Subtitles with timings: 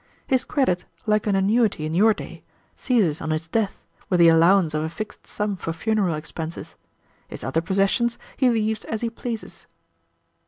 [0.25, 2.41] His credit, like an annuity in your day,
[2.75, 6.75] ceases on his death, with the allowance of a fixed sum for funeral expenses.
[7.27, 9.67] His other possessions he leaves as he pleases."